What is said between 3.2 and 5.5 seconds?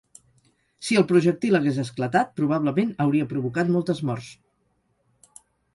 provocat moltes morts.